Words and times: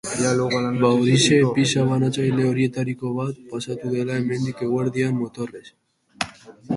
Ba 0.81 0.89
horixe, 0.99 1.35
pizza-banatzaile 1.57 2.47
horietariko 2.51 3.11
bat 3.17 3.37
pasatu 3.51 3.91
dela 3.97 4.15
hemendik 4.23 4.65
eguerdian 4.69 5.15
motorrez. 5.21 5.63